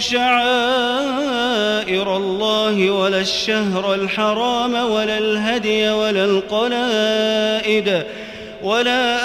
شعائر 0.00 1.60
الله 2.16 2.90
ولا 2.90 3.20
الشهر 3.20 3.94
الحرام 3.94 4.74
ولا 4.74 5.18
الهدي 5.18 5.90
ولا 5.90 6.24
القلائد 6.24 8.02
ولا 8.62 9.16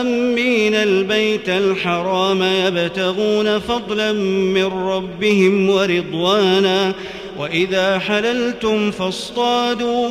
آمين 0.00 0.74
البيت 0.74 1.48
الحرام 1.48 2.42
يبتغون 2.42 3.58
فضلا 3.58 4.12
من 4.52 4.64
ربهم 4.64 5.70
ورضوانا 5.70 6.94
وإذا 7.38 7.98
حللتم 7.98 8.90
فاصطادوا 8.90 10.10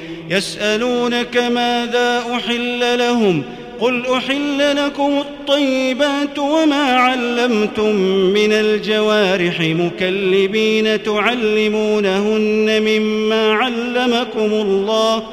يسألونك 0.31 1.37
ماذا 1.37 2.23
أحل 2.35 2.99
لهم 2.99 3.43
قل 3.79 4.05
أحل 4.05 4.85
لكم 4.85 5.17
الطيبات 5.17 6.39
وما 6.39 6.83
علمتم 6.83 7.95
من 8.33 8.53
الجوارح 8.53 9.59
مكلبين 9.59 11.03
تعلمونهن 11.03 12.81
مما 12.81 13.53
علمكم 13.53 14.53
الله 14.53 15.23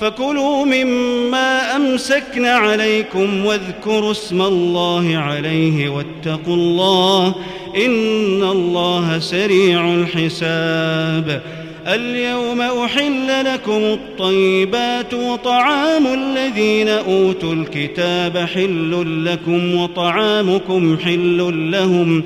فكلوا 0.00 0.64
مما 0.64 1.76
أمسكن 1.76 2.44
عليكم 2.44 3.46
واذكروا 3.46 4.10
اسم 4.10 4.42
الله 4.42 5.16
عليه 5.16 5.88
واتقوا 5.88 6.54
الله 6.54 7.34
إن 7.76 8.42
الله 8.42 9.18
سريع 9.18 9.94
الحساب 9.94 11.42
اليوم 11.86 12.60
أحل 12.60 13.44
لكم 13.44 13.82
الطيبات 13.82 15.14
وطعام 15.14 16.06
الذين 16.06 16.88
أوتوا 16.88 17.54
الكتاب 17.54 18.38
حل 18.38 19.24
لكم 19.24 19.74
وطعامكم 19.74 20.98
حل 20.98 21.70
لهم 21.72 22.22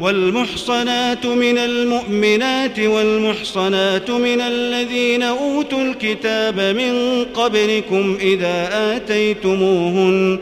والمحصنات 0.00 1.26
من 1.26 1.58
المؤمنات 1.58 2.78
والمحصنات 2.78 4.10
من 4.10 4.40
الذين 4.40 5.22
أوتوا 5.22 5.82
الكتاب 5.82 6.60
من 6.60 7.24
قبلكم 7.34 8.16
إذا 8.20 8.68
آتيتموهن 8.96 10.38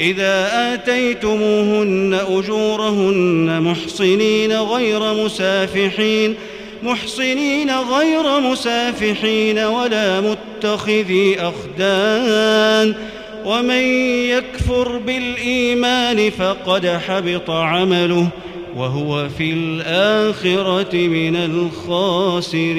إذا 0.00 0.50
آتيتموهن 0.74 2.18
أجورهن 2.28 3.60
محصنين 3.62 4.52
غير 4.52 5.14
مسافحين 5.14 6.34
محصنين 6.82 7.70
غير 7.70 8.40
مسافحين 8.40 9.58
ولا 9.58 10.20
متخذي 10.20 11.36
أخدان 11.40 12.94
ومن 13.44 13.82
يكفر 14.30 14.98
بالإيمان 14.98 16.30
فقد 16.30 16.86
حبط 16.86 17.50
عمله 17.50 18.28
وهو 18.76 19.28
في 19.28 19.52
الآخرة 19.52 20.96
من 20.96 21.36
الخاسرين 22.46 22.78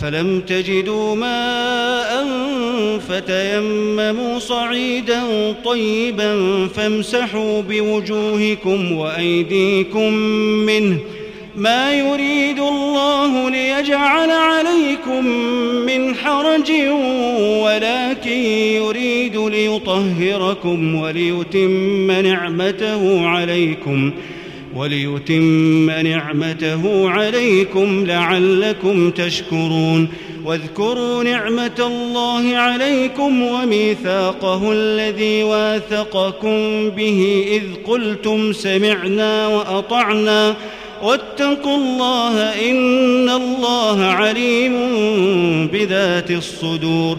فلم 0.00 0.40
تجدوا 0.40 1.14
ماء 1.14 2.26
فتيمموا 3.08 4.38
صعيدا 4.38 5.22
طيبا 5.64 6.66
فامسحوا 6.74 7.62
بوجوهكم 7.62 8.92
وأيديكم 8.92 10.12
منه. 10.66 10.98
ما 11.56 11.94
يريد 11.94 12.58
الله 12.58 13.50
ليجعل 13.50 14.30
عليكم 14.30 15.26
من 15.86 16.14
حرج 16.14 16.72
ولكن 17.62 18.40
يريد 18.80 19.36
ليطهركم 19.36 20.94
وليتم 20.94 22.10
نعمته 22.10 23.26
عليكم. 23.26 24.12
وليتم 24.76 25.90
نعمته 25.90 27.10
عليكم 27.10 28.06
لعلكم 28.06 29.10
تشكرون 29.10 30.08
واذكروا 30.44 31.22
نعمة 31.22 31.78
الله 31.78 32.56
عليكم 32.56 33.42
وميثاقه 33.42 34.72
الذي 34.72 35.42
واثقكم 35.42 36.90
به 36.90 37.44
إذ 37.48 37.62
قلتم 37.84 38.52
سمعنا 38.52 39.46
وأطعنا 39.46 40.56
واتقوا 41.02 41.76
الله 41.76 42.40
إن 42.70 43.30
الله 43.30 44.04
عليم 44.04 44.76
بذات 45.66 46.30
الصدور 46.30 47.18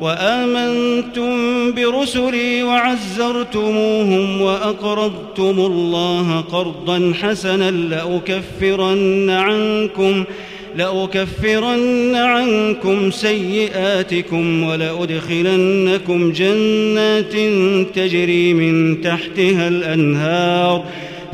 وآمنتم 0.00 1.36
برسلي 1.72 2.62
وعزرتموهم 2.62 4.40
وأقرضتم 4.40 5.58
الله 5.58 6.40
قرضا 6.40 7.12
حسنا 7.22 7.70
لأكفرن 7.70 9.30
عنكم 9.30 10.24
لأكفرن 10.76 12.14
عنكم 12.14 13.10
سيئاتكم 13.10 14.62
ولأدخلنكم 14.62 16.32
جنات 16.32 17.32
تجري 17.94 18.54
من 18.54 19.00
تحتها 19.00 19.68
الأنهار 19.68 20.84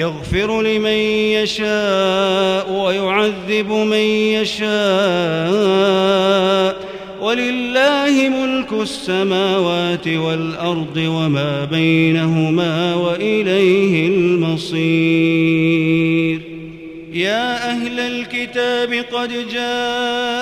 يغفر 0.00 0.62
لمن 0.62 1.00
يشاء 1.36 2.72
ويعذب 2.72 3.70
من 3.70 4.06
يشاء. 4.38 4.70
ولله 7.20 8.28
ملك 8.28 8.72
السماوات 8.72 10.08
والأرض 10.08 10.96
وما 10.96 11.64
بينهما 11.64 12.94
وإليه 12.94 14.06
المصير. 14.06 15.80
يا 17.12 17.70
أهل 17.70 18.00
الكتاب 18.00 19.04
قد 19.12 19.32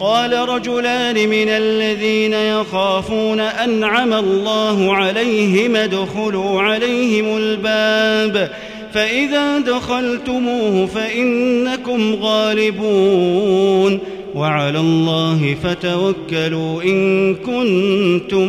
قال 0.00 0.48
رجلان 0.48 1.28
من 1.28 1.48
الذين 1.48 2.32
يخافون 2.32 3.40
أنعم 3.40 4.12
الله 4.12 4.94
عليهم 4.94 5.76
ادخلوا 5.76 6.62
عليهم 6.62 7.36
الباب 7.36 8.50
فإذا 8.94 9.58
دخلتموه 9.58 10.86
فإنكم 10.86 12.14
غالبون 12.14 14.00
وعلى 14.34 14.78
الله 14.80 15.56
فتوكلوا 15.62 16.82
إن 16.82 17.34
كنتم 17.34 18.48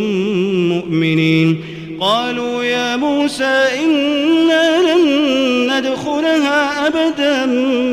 مؤمنين 0.69 1.63
قالوا 1.99 2.63
يا 2.63 2.95
موسى 2.95 3.65
إنا 3.83 4.81
لن 4.81 5.77
ندخلها 5.77 6.87
أبدا 6.87 7.45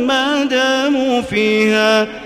ما 0.06 0.44
داموا 0.44 1.20
فيها 1.20 2.25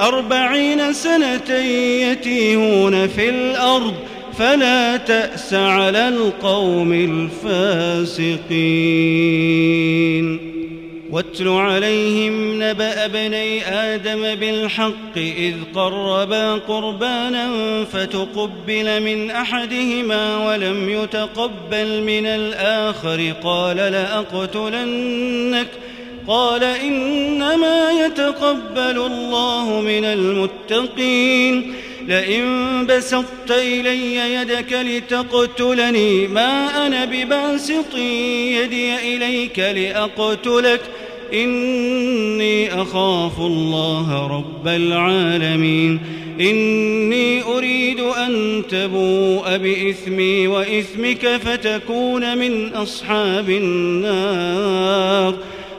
أربعين 0.00 0.92
سنة 0.92 1.54
يتيهون 2.02 3.08
في 3.08 3.28
الأرض 3.28 3.94
فلا 4.38 4.96
تأس 4.96 5.54
على 5.54 6.08
القوم 6.08 6.92
الفاسقين. 6.92 8.56
واتل 11.10 11.48
عليهم 11.48 12.62
نبأ 12.62 13.06
بني 13.06 13.66
آدم 13.66 14.34
بالحق 14.34 15.16
إذ 15.16 15.54
قربا 15.74 16.54
قربانا 16.54 17.48
فتقبل 17.84 19.02
من 19.02 19.30
أحدهما 19.30 20.48
ولم 20.48 20.88
يتقبل 20.88 22.02
من 22.02 22.26
الآخر 22.26 23.32
قال 23.44 23.76
لأقتلنك 23.76 25.68
قال 26.28 26.64
إنما 26.64 27.90
يتقبل 28.06 28.98
الله 29.06 29.80
من 29.80 30.04
المتقين. 30.04 31.74
لئن 32.08 32.86
بسطت 32.86 33.50
إلي 33.50 34.16
يدك 34.34 34.72
لتقتلني 34.72 36.26
ما 36.26 36.86
أنا 36.86 37.04
بباسط 37.04 37.94
يدي 37.94 39.16
إليك 39.16 39.58
لأقتلك. 39.58 40.80
إني 41.32 42.82
أخاف 42.82 43.38
الله 43.40 44.26
رب 44.26 44.68
العالمين. 44.68 46.00
إني 46.40 47.42
أريد 47.42 48.00
أن 48.00 48.62
تبوء 48.70 49.56
بإثمي 49.56 50.46
وإثمك 50.46 51.26
فتكون 51.26 52.38
من 52.38 52.74
أصحاب 52.74 53.50
النار. 53.50 55.34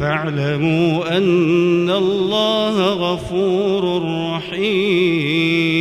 فاعلموا 0.00 1.16
أن 1.16 1.90
الله 1.90 2.92
غفور 2.92 4.02
رحيم. 4.36 5.80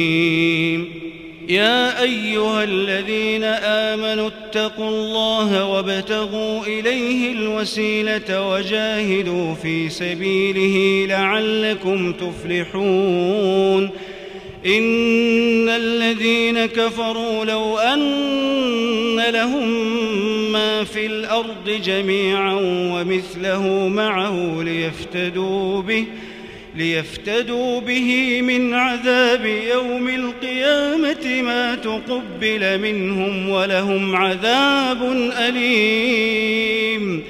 يا 1.50 2.02
أيها 2.02 2.64
الذين 2.64 3.44
آمنوا 3.44 4.28
اتقوا 4.28 4.90
الله 4.90 5.66
وابتغوا 5.66 6.64
إليه 6.68 7.32
الوسيلة 7.32 8.50
وجاهدوا 8.52 9.54
في 9.54 9.90
سبيله 9.90 11.06
لعلكم 11.10 12.14
تفلحون. 12.14 13.90
إن 14.66 15.70
الذين 15.70 16.66
كفروا 16.66 17.46
لو 17.46 17.78
أن 17.78 19.20
لهم 19.34 19.90
في 20.84 21.06
الأرض 21.06 21.82
جميعا 21.84 22.54
ومثله 22.64 23.88
معه 23.88 24.64
ليفتدوا 24.64 25.82
به 25.82 26.06
ليفتدوا 26.76 27.80
به 27.80 28.42
من 28.42 28.74
عذاب 28.74 29.46
يوم 29.46 30.10
القيامة 30.10 31.42
ما 31.42 31.76
تقبل 31.76 32.82
منهم 32.82 33.50
ولهم 33.50 34.16
عذاب 34.16 35.32
أليم. 35.38 37.24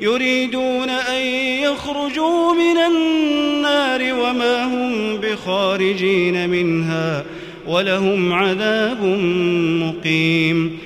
يريدون 0.00 0.88
أن 0.90 1.22
يخرجوا 1.62 2.54
من 2.54 2.78
النار 2.78 4.14
وما 4.14 4.64
هم 4.64 5.16
بخارجين 5.16 6.50
منها 6.50 7.24
ولهم 7.66 8.32
عذاب 8.32 9.04
مقيم. 9.82 10.85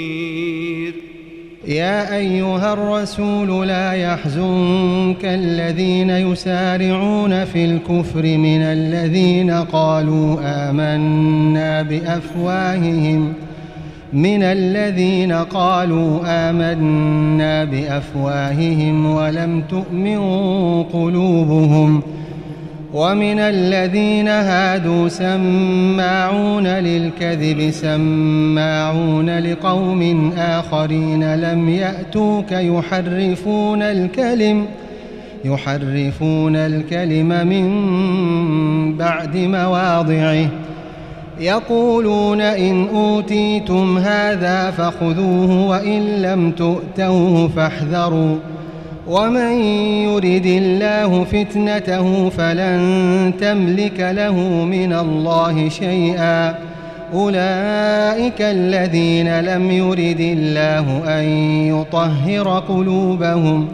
يا 1.71 2.15
أيها 2.15 2.73
الرسول 2.73 3.67
لا 3.67 3.93
يحزنك 3.93 5.25
الذين 5.25 6.09
يسارعون 6.09 7.45
في 7.45 7.65
الكفر 7.65 8.23
من 8.23 8.61
الذين 8.61 9.51
قالوا 9.51 10.37
آمنا 10.43 11.81
بأفواههم 11.81 13.33
من 14.13 14.43
الذين 14.43 15.31
قالوا 15.31 16.19
آمنا 16.25 17.63
بأفواههم 17.63 19.15
ولم 19.15 19.63
تؤمن 19.69 20.19
قلوبهم 20.83 22.01
ۖ. 22.01 22.20
ومن 22.93 23.39
الذين 23.39 24.27
هادوا 24.27 25.07
سماعون 25.07 26.67
للكذب 26.67 27.69
سماعون 27.71 29.39
لقوم 29.39 30.31
آخرين 30.37 31.35
لم 31.35 31.69
يأتوك 31.69 32.51
يحرفون 32.51 33.81
الكلم 33.81 34.65
يحرفون 35.45 36.55
الكلم 36.55 37.47
من 37.47 38.97
بعد 38.97 39.37
مواضعه. 39.37 40.47
يقولون 41.39 42.41
إن 42.41 42.87
أوتيتم 42.87 43.97
هذا 43.97 44.71
فخذوه 44.71 45.67
وإن 45.67 46.21
لم 46.21 46.51
تؤتوه 46.51 47.47
فاحذروا. 47.47 48.37
ومن 49.07 49.51
يرد 50.03 50.45
الله 50.45 51.23
فتنته 51.23 52.29
فلن 52.29 53.33
تملك 53.39 53.99
له 53.99 54.35
من 54.65 54.93
الله 54.93 55.69
شيئا 55.69 56.55
أولئك 57.13 58.41
الذين 58.41 59.39
لم 59.39 59.71
يرد 59.71 60.19
الله 60.19 61.19
أن 61.19 61.23
يطهر 61.67 62.59
قلوبهم 62.59 63.67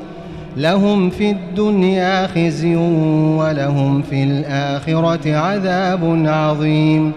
لهم 0.58 1.10
في 1.10 1.32
الدنيا 1.32 2.28
خزي 2.28 2.76
ولهم 2.76 4.02
في 4.02 4.24
الآخرة 4.24 5.36
عذاب 5.36 6.24
عظيم 6.28 7.12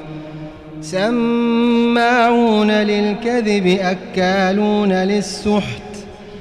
سماعون 0.83 2.70
للكذب 2.70 3.79
أكالون 3.81 4.92
للسحت 4.92 5.89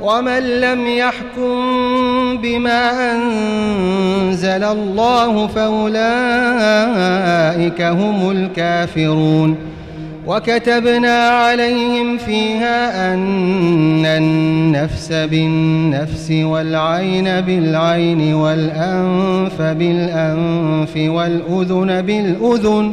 ومن 0.00 0.60
لم 0.60 0.86
يحكم 0.86 1.58
بما 2.42 3.12
أنزل 3.14 4.64
الله 4.64 5.46
فأولئك 5.46 6.02
هم 7.82 8.30
الكافرون. 8.30 9.56
وكتبنا 10.28 11.28
عليهم 11.28 12.18
فيها 12.18 13.14
أن 13.14 14.06
النفس 14.06 15.12
بالنفس 15.12 16.30
والعين 16.30 17.40
بالعين 17.40 18.34
والأنف 18.34 19.62
بالأنف 19.62 20.96
والأذن 20.96 22.02
بالأذن 22.02 22.92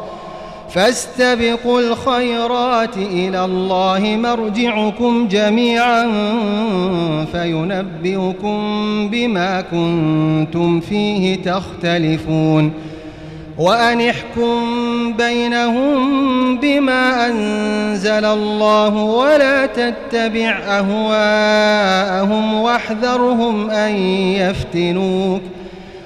فاستبقوا 0.73 1.79
الخيرات 1.79 2.97
إلى 2.97 3.45
الله 3.45 3.99
مرجعكم 3.99 5.27
جميعا 5.27 6.07
فينبئكم 7.31 8.59
بما 9.11 9.61
كنتم 9.61 10.79
فيه 10.79 11.35
تختلفون 11.35 12.71
وأن 13.57 14.01
احكم 14.01 14.63
بينهم 15.17 16.57
بما 16.57 17.27
أنزل 17.27 18.25
الله 18.25 18.95
ولا 18.95 19.65
تتبع 19.65 20.59
أهواءهم 20.67 22.53
واحذرهم 22.53 23.69
أن 23.69 23.95
يفتنوك 24.35 25.41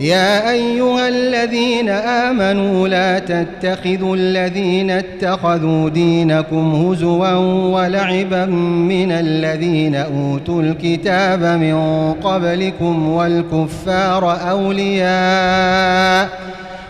يا 0.00 0.50
أيها 0.50 1.08
الذين 1.08 1.88
آمنوا 1.88 2.88
لا 2.88 3.18
تتخذوا 3.18 4.16
الذين 4.16 4.90
اتخذوا 4.90 5.88
دينكم 5.88 6.74
هزوا 6.74 7.34
ولعبا 7.74 8.46
من 8.46 9.12
الذين 9.12 9.94
أوتوا 9.94 10.62
الكتاب 10.62 11.42
من 11.42 12.12
قبلكم 12.12 13.08
والكفار 13.08 14.50
أولياء 14.50 16.28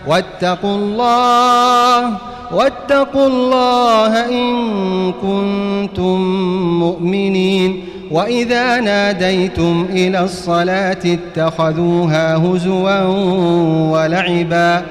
واتقوا 0.07 0.75
الله 0.75 2.17
واتقوا 2.51 3.27
الله 3.27 4.29
إن 4.29 5.11
كنتم 5.11 6.21
مؤمنين 6.79 7.81
وإذا 8.11 8.79
ناديتم 8.79 9.85
إلى 9.89 10.19
الصلاة 10.23 10.97
اتخذوها 11.05 12.35
هزوا 12.35 13.01
ولعبا 13.91 14.81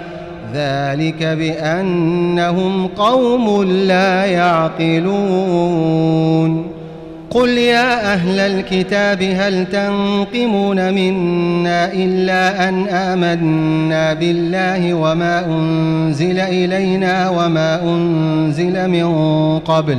ذلك 0.54 1.22
بأنهم 1.22 2.86
قوم 2.86 3.62
لا 3.62 4.24
يعقلون 4.24 5.70
قل 7.30 7.48
يا 7.48 8.12
أهل 8.12 8.38
الكتاب 8.40 9.22
هل 9.22 9.66
تنقمون 9.66 10.94
منا 10.94 11.92
إلا 11.92 12.68
أن 12.68 12.88
آمنا 12.88 14.14
بالله 14.14 14.94
وما 14.94 15.46
أنزل 15.46 16.38
إلينا 16.38 17.28
وما 17.28 17.82
أنزل 17.82 18.88
من 18.88 19.58
قبل 19.58 19.96
ۖ 19.96 19.98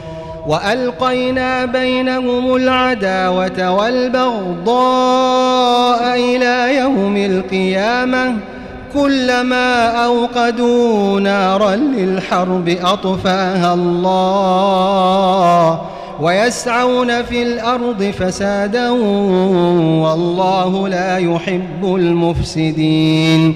وألقينا 0.47 1.65
بينهم 1.65 2.55
العداوة 2.55 3.71
والبغضاء 3.71 4.71
إلى 6.15 6.75
يوم 6.75 7.17
القيامة 7.17 8.35
كلما 8.93 9.87
أوقدوا 10.05 11.19
نارا 11.19 11.75
للحرب 11.75 12.69
أطفأها 12.83 13.73
الله 13.73 15.01
ويسعون 16.21 17.23
في 17.23 17.43
الأرض 17.43 18.03
فسادا 18.03 18.89
والله 20.01 20.87
لا 20.87 21.17
يحب 21.17 21.95
المفسدين 21.95 23.55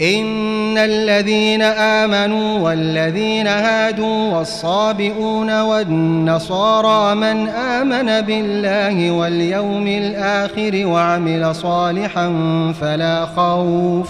إن 0.00 0.78
الذين 0.78 1.62
آمنوا 1.62 2.58
والذين 2.58 3.46
هادوا 3.46 4.36
والصابئون 4.36 5.60
والنصارى 5.60 7.14
من 7.14 7.48
آمن 7.48 8.20
بالله 8.20 9.10
واليوم 9.10 9.86
الآخر 9.86 10.86
وعمل 10.86 11.54
صالحا 11.54 12.32
فلا 12.80 13.26
خوف 13.36 14.08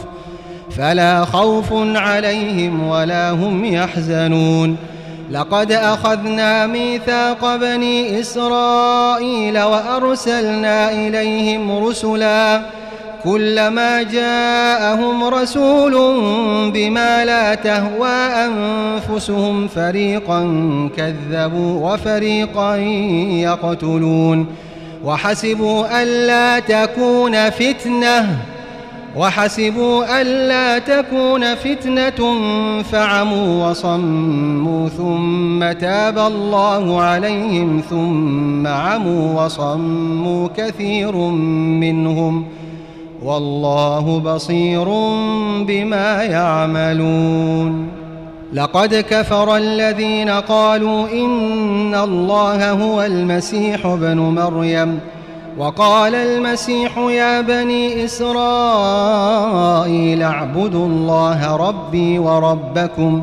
فلا 0.76 1.24
خوف 1.24 1.72
عليهم 1.96 2.88
ولا 2.88 3.30
هم 3.30 3.64
يحزنون. 3.64 4.76
لقد 5.30 5.72
أخذنا 5.72 6.66
ميثاق 6.66 7.56
بني 7.56 8.20
إسرائيل 8.20 9.58
وأرسلنا 9.58 10.92
إليهم 10.92 11.84
رسلاً 11.84 12.60
كلما 13.26 14.02
جاءهم 14.02 15.24
رسول 15.24 15.92
بما 16.74 17.24
لا 17.24 17.54
تهوى 17.54 18.16
أنفسهم 18.46 19.68
فريقا 19.68 20.42
كذبوا 20.96 21.92
وفريقا 21.92 22.76
يقتلون 23.46 24.46
وحسبوا 25.04 26.02
ألا 26.02 26.58
تكون 26.58 27.50
فتنة 27.50 28.38
وحسبوا 29.16 30.20
ألا 30.22 30.78
تكون 30.78 31.54
فتنة 31.54 32.34
فعموا 32.82 33.70
وصموا 33.70 34.88
ثم 34.88 35.72
تاب 35.72 36.18
الله 36.18 37.00
عليهم 37.00 37.82
ثم 37.90 38.66
عموا 38.66 39.44
وصموا 39.44 40.48
كثير 40.56 41.16
منهم 41.16 42.44
ۖ 42.62 42.65
والله 43.26 44.18
بصير 44.18 44.84
بما 45.66 46.22
يعملون. 46.22 47.88
لقد 48.52 48.94
كفر 48.94 49.56
الذين 49.56 50.30
قالوا 50.30 51.08
إن 51.12 51.94
الله 51.94 52.70
هو 52.70 53.02
المسيح 53.02 53.86
ابن 53.86 54.18
مريم. 54.18 55.00
وقال 55.58 56.14
المسيح 56.14 56.98
يا 56.98 57.40
بني 57.40 58.04
إسرائيل 58.04 58.32
اعبدوا 60.22 60.86
الله 60.86 61.56
ربي 61.56 62.18
وربكم 62.18 63.22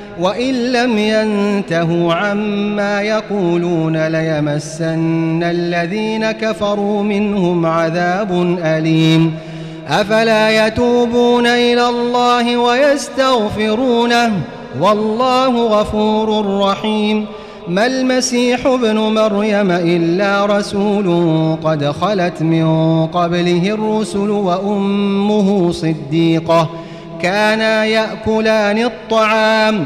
وإن 0.21 0.53
لم 0.53 0.97
ينتهوا 0.97 2.13
عما 2.13 3.01
يقولون 3.01 4.07
ليمسن 4.07 5.43
الذين 5.43 6.31
كفروا 6.31 7.03
منهم 7.03 7.65
عذاب 7.65 8.57
أليم. 8.63 9.33
أفلا 9.87 10.67
يتوبون 10.67 11.45
إلى 11.47 11.89
الله 11.89 12.57
ويستغفرونه؟ 12.57 14.31
والله 14.79 15.67
غفور 15.67 16.59
رحيم. 16.59 17.25
ما 17.67 17.85
المسيح 17.85 18.67
ابن 18.67 18.95
مريم 18.95 19.71
إلا 19.71 20.45
رسول 20.45 21.07
قد 21.63 21.85
خلت 21.85 22.41
من 22.41 22.65
قبله 23.07 23.69
الرسل 23.69 24.29
وأمه 24.29 25.71
صديقة. 25.71 26.69
كانا 27.21 27.85
يأكلان 27.85 28.77
الطعام 28.77 29.85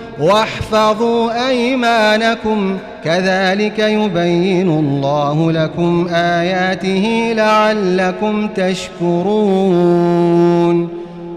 واحفظوا 0.21 1.49
أيمانكم. 1.49 2.77
كذلك 3.03 3.79
يبين 3.79 4.69
الله 4.69 5.51
لكم 5.51 6.07
آياته 6.11 7.33
لعلكم 7.35 8.47
تشكرون. 8.47 10.01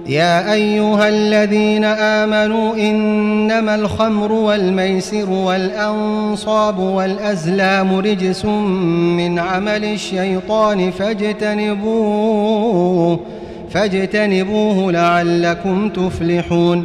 يا 0.06 0.52
أيها 0.52 1.08
الذين 1.08 1.84
آمنوا 1.84 2.74
إنما 2.74 3.74
الخمر 3.74 4.32
والميسر 4.32 5.30
والأنصاب 5.30 6.78
والأزلام 6.78 7.98
رجس 7.98 8.44
من 8.44 9.38
عمل 9.38 9.84
الشيطان 9.84 10.90
فاجتنبوه 10.90 12.00
فاجتنبوه 13.70 14.92
لعلكم 14.92 15.88
تفلحون. 15.88 16.84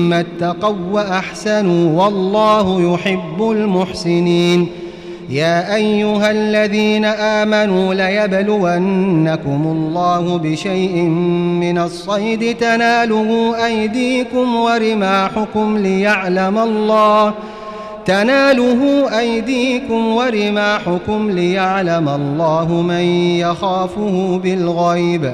اتقوا 0.21 0.75
وأحسنوا 0.91 2.03
والله 2.03 2.93
يحب 2.93 3.51
المحسنين. 3.51 4.67
يا 5.29 5.75
أيها 5.75 6.31
الذين 6.31 7.05
آمنوا 7.05 7.93
ليبلونكم 7.93 9.61
الله 9.75 10.37
بشيء 10.37 10.95
من 11.63 11.77
الصيد 11.77 12.57
تناله 12.57 13.55
أيديكم 13.65 14.55
ورماحكم 14.55 15.77
ليعلم 15.77 16.57
الله 16.57 17.33
تناله 18.05 19.09
أيديكم 19.19 20.07
ورماحكم 20.07 21.31
ليعلم 21.31 22.09
الله 22.09 22.81
من 22.81 23.03
يخافه 23.45 24.39
بالغيب. 24.43 25.33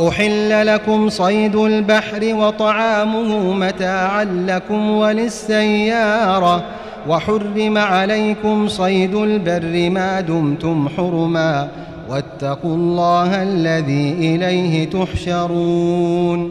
أحل 0.00 0.66
لكم 0.66 1.08
صيد 1.08 1.56
البحر 1.56 2.34
وطعامه 2.34 3.52
متاعا 3.52 4.24
لكم 4.24 4.90
وللسيارة 4.90 6.64
وحرم 7.08 7.78
عليكم 7.78 8.68
صيد 8.68 9.14
البر 9.14 9.90
ما 9.90 10.20
دمتم 10.20 10.88
حرما 10.96 11.68
واتقوا 12.10 12.74
الله 12.74 13.42
الذي 13.42 14.12
إليه 14.12 14.90
تحشرون 14.90 16.50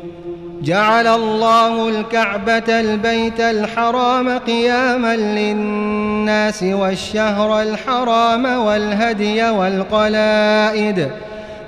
جعل 0.61 1.07
الله 1.07 1.89
الكعبة 1.89 2.79
البيت 2.79 3.39
الحرام 3.39 4.37
قياما 4.37 5.15
للناس 5.15 6.63
والشهر 6.63 7.61
الحرام 7.61 8.45
والهدي 8.45 9.49
والقلائد 9.49 11.09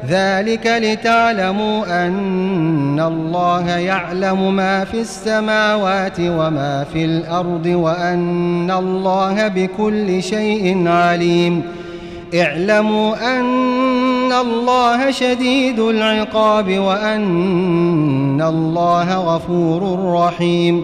ذلك 0.05 0.67
لتعلموا 0.67 2.05
أن 2.05 2.99
الله 2.99 3.69
يعلم 3.69 4.55
ما 4.55 4.85
في 4.85 5.01
السماوات 5.01 6.19
وما 6.19 6.85
في 6.93 7.05
الأرض 7.05 7.65
وأن 7.65 8.71
الله 8.71 9.47
بكل 9.47 10.23
شيء 10.23 10.87
عليم. 10.87 11.63
اعلموا 12.35 13.39
أن 13.39 14.31
الله 14.31 15.11
شديد 15.11 15.79
العقاب 15.79 16.79
وأن 16.79 18.41
الله 18.41 19.35
غفور 19.35 20.13
رحيم. 20.13 20.83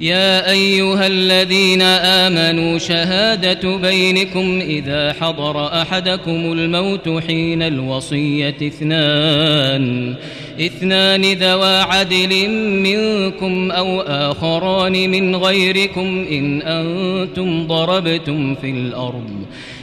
يا 0.00 0.50
أيها 0.50 1.06
الذين 1.06 1.82
آمنوا 1.82 2.78
شهادة 2.78 3.76
بينكم 3.76 4.60
إذا 4.60 5.12
حضر 5.12 5.66
أحدكم 5.82 6.52
الموت 6.52 7.08
حين 7.26 7.62
الوصية 7.62 8.56
اثنان 8.62 10.14
اثنان 10.60 11.22
ذوا 11.22 11.82
عدل 11.82 12.48
منكم 12.82 13.70
أو 13.70 14.00
آخران 14.00 15.10
من 15.10 15.36
غيركم 15.36 16.26
إن 16.30 16.62
أنتم 16.62 17.66
ضربتم 17.66 18.54
في 18.54 18.70
الأرض 18.70 19.30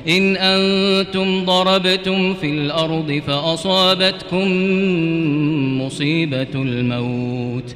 إن 0.07 0.37
أنتم 0.37 1.45
ضربتم 1.45 2.33
في 2.33 2.47
الأرض 2.49 3.21
فأصابتكم 3.27 4.47
مصيبة 5.81 6.47
الموت. 6.55 7.75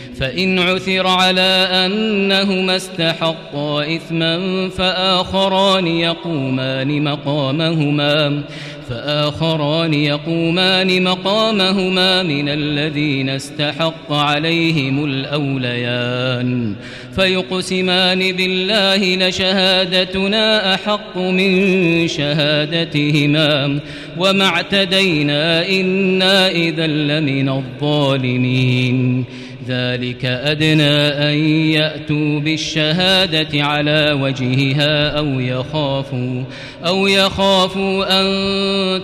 فإن 0.21 0.59
عثر 0.59 1.07
على 1.07 1.67
أنهما 1.85 2.75
استحقا 2.75 3.95
إثما 3.95 4.69
فآخران 4.69 5.87
يقومان 5.87 7.03
مقامهما 7.03 8.43
فآخران 8.89 9.93
يقومان 9.93 11.03
مقامهما 11.03 12.23
من 12.23 12.49
الذين 12.49 13.29
استحق 13.29 14.13
عليهم 14.13 15.05
الأوليان 15.05 16.75
فيقسمان 17.15 18.31
بالله 18.31 19.27
لشهادتنا 19.27 20.73
أحق 20.73 21.17
من 21.17 22.07
شهادتهما 22.07 23.79
وما 24.17 24.45
اعتدينا 24.45 25.69
إنا 25.69 26.49
إذا 26.49 26.87
لمن 26.87 27.49
الظالمين 27.49 29.25
ذلك 29.67 30.25
أدنى 30.25 31.07
أن 31.07 31.37
يأتوا 31.69 32.39
بالشهادة 32.39 33.63
على 33.63 34.17
وجهها 34.21 35.17
أو 35.17 35.39
يخافوا 35.39 36.43
أو 36.85 37.07
يخافوا 37.07 38.21
أن 38.21 38.27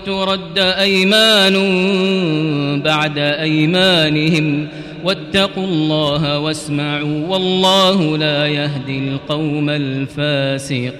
ترد 0.05 0.59
أيمان 0.59 1.55
بعد 2.81 3.17
أيمانهم 3.17 4.67
واتقوا 5.03 5.65
الله 5.65 6.39
واسمعوا 6.39 7.27
والله 7.27 8.17
لا 8.17 8.47
يهدي 8.47 8.99
القوم 8.99 9.69
الفاسقين. 9.69 10.97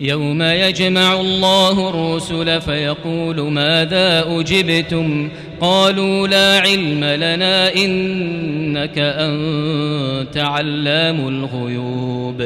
يوم 0.00 0.42
يجمع 0.42 1.20
الله 1.20 1.90
الرسل 1.90 2.60
فيقول 2.60 3.40
ماذا 3.40 4.24
أجبتم؟ 4.28 5.28
قالوا 5.60 6.28
لا 6.28 6.58
علم 6.60 7.04
لنا 7.04 7.74
إنك 7.74 8.98
أنت 8.98 10.36
علام 10.36 11.28
الغيوب. 11.28 12.40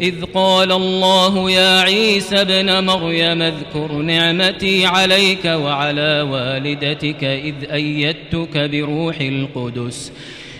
إذ 0.00 0.24
قال 0.34 0.72
الله 0.72 1.50
يا 1.50 1.80
عيسى 1.80 2.40
ابن 2.40 2.84
مريم 2.84 3.42
اذكر 3.42 3.92
نعمتي 3.92 4.86
عليك 4.86 5.44
وعلى 5.44 6.20
والدتك 6.30 7.24
إذ 7.24 7.54
أيدتك 7.72 8.58
بروح 8.58 9.20
القدس. 9.20 10.12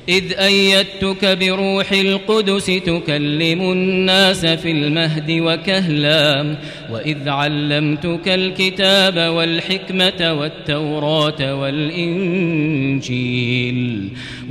إذ 0.08 0.32
أيدتك 0.32 1.24
بروح 1.24 1.92
القدس 1.92 2.66
تكلم 2.66 3.60
الناس 3.72 4.46
في 4.46 4.70
المهد 4.70 5.30
وكهلا 5.30 6.56
وإذ 6.90 7.28
علمتك 7.28 8.28
الكتاب 8.28 9.16
والحكمة 9.18 10.32
والتوراة 10.32 11.54
والإنجيل. 11.54 12.48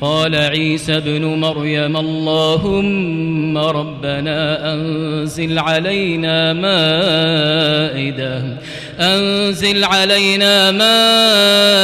قال 0.00 0.36
عيسى 0.36 0.96
ابن 0.96 1.24
مريم 1.24 1.96
اللهم 1.96 3.58
ربنا 3.58 4.72
أنزل 4.74 5.58
علينا 5.58 6.52
مائدة 6.52 8.42
أنزل 9.00 9.84
علينا 9.84 10.70
مائدة 10.70 11.80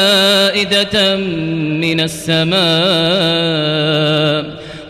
من 1.80 2.00
السماء 2.00 2.60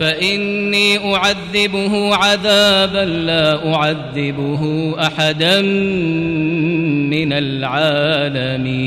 فإني 0.00 1.14
أعذبه 1.14 2.14
عذابا 2.14 3.04
لا 3.04 3.74
أعذبه 3.74 4.94
أحدا 4.98 5.62
من 7.10 7.32
العالمين. 7.32 8.86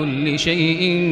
كل 0.00 0.38
شيء 0.38 1.02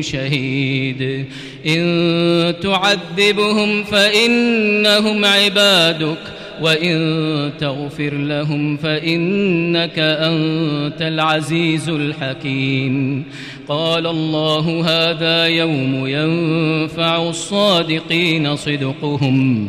شهيد. 0.00 1.24
إن 1.66 2.54
تعذبهم 2.62 3.84
فإنهم 3.84 5.24
عبادك 5.24 6.18
وإن 6.62 7.52
تغفر 7.60 8.14
لهم 8.14 8.76
فإنك 8.76 9.98
أنت 9.98 11.02
العزيز 11.02 11.88
الحكيم. 11.88 13.24
قال 13.68 14.06
الله 14.06 14.84
هذا 14.86 15.46
يوم 15.46 16.06
ينفع 16.06 17.28
الصادقين 17.28 18.56
صدقهم. 18.56 19.68